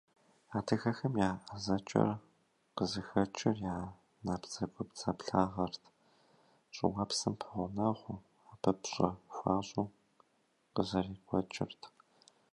Адыгэхэм 0.57 1.13
я 1.27 1.31
ӏэзэкӏэр 1.45 2.09
къызыхэкӏыр 2.75 3.57
я 3.75 3.75
набдзэгубдзаплъагъэрт, 4.25 5.83
щӏыуэпсым 6.75 7.33
пэгъунэгъуу, 7.39 8.19
абы 8.51 8.71
пщӏэ 8.79 9.09
хуащӏу 9.35 9.93
къызэрекӏуэкӏырт. 10.73 11.81